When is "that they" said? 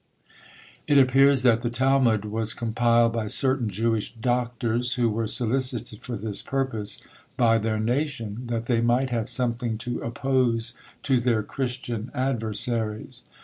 8.47-8.81